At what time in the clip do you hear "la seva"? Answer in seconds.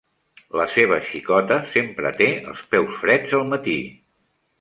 0.59-0.95